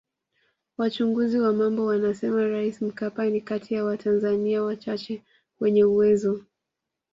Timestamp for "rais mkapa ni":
2.47-3.41